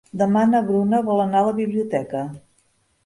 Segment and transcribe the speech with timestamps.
[0.19, 2.25] Demà na Bruna vol anar a la biblioteca.